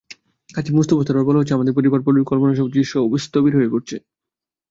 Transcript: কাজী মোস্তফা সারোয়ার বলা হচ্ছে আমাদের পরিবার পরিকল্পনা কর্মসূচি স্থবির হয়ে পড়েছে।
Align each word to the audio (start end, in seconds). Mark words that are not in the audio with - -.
কাজী 0.49 0.71
মোস্তফা 0.73 1.03
সারোয়ার 1.05 1.27
বলা 1.27 1.39
হচ্ছে 1.39 1.55
আমাদের 1.57 1.75
পরিবার 1.77 1.99
পরিকল্পনা 2.07 2.51
কর্মসূচি 2.51 2.81
স্থবির 3.25 3.53
হয়ে 3.57 3.71
পড়েছে। 3.73 3.95